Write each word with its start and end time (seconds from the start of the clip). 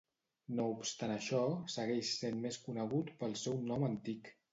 No 0.59 0.63
obstant 0.75 1.11
això, 1.15 1.41
segueix 1.73 2.13
sent 2.21 2.39
més 2.47 2.57
conegut 2.63 3.13
pel 3.21 3.37
seu 3.43 3.61
nom 3.73 3.87
antic. 3.91 4.33